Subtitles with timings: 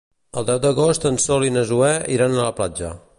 [0.41, 2.95] El deu d'agost en Sol i na Zoè iran a la platja.